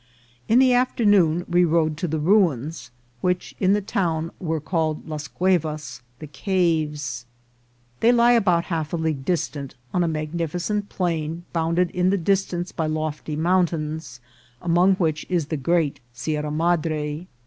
[0.47, 5.27] In the afternoon we rode to the ruins, which in the town were called las
[5.27, 7.27] cuevas, the caves.
[7.99, 12.71] They He about half a league distant, on a magnificent plain, bounded in the distance
[12.71, 14.19] by lofty mountains,
[14.59, 17.27] among which is the great Sierra Madre.